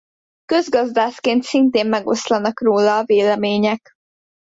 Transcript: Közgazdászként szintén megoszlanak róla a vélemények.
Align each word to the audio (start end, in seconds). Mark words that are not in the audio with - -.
Közgazdászként 0.45 1.43
szintén 1.43 1.87
megoszlanak 1.89 2.61
róla 2.61 2.97
a 2.97 3.03
vélemények. 3.03 3.91